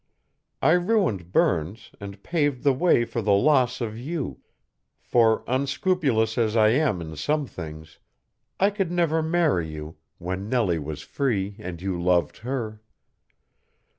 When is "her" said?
12.39-12.81